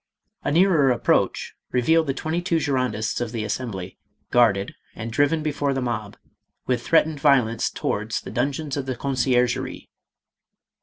[0.43, 3.99] A nearer approach revealed the twenty two Gir ondists of the Assembly
[4.31, 6.17] guarded and driven before the mob
[6.65, 9.89] with threatened violence towards the dun geons of the Conciergerie.